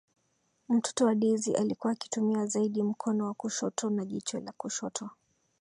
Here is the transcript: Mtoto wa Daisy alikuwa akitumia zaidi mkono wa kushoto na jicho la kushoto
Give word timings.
Mtoto 0.69 1.05
wa 1.05 1.15
Daisy 1.15 1.55
alikuwa 1.55 1.93
akitumia 1.93 2.45
zaidi 2.45 2.83
mkono 2.83 3.25
wa 3.25 3.33
kushoto 3.33 3.89
na 3.89 4.05
jicho 4.05 4.39
la 4.39 4.51
kushoto 4.57 5.09